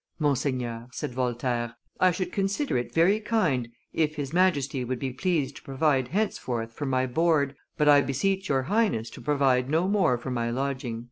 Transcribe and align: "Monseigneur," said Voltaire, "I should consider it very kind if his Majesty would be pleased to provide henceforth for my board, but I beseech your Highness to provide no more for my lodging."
"Monseigneur," 0.17 0.87
said 0.91 1.13
Voltaire, 1.13 1.75
"I 1.99 2.09
should 2.09 2.31
consider 2.31 2.75
it 2.75 2.91
very 2.91 3.19
kind 3.19 3.69
if 3.93 4.15
his 4.15 4.33
Majesty 4.33 4.83
would 4.83 4.97
be 4.97 5.13
pleased 5.13 5.57
to 5.57 5.61
provide 5.61 6.07
henceforth 6.07 6.73
for 6.73 6.87
my 6.87 7.05
board, 7.05 7.55
but 7.77 7.87
I 7.87 8.01
beseech 8.01 8.49
your 8.49 8.63
Highness 8.63 9.11
to 9.11 9.21
provide 9.21 9.69
no 9.69 9.87
more 9.87 10.17
for 10.17 10.31
my 10.31 10.49
lodging." 10.49 10.99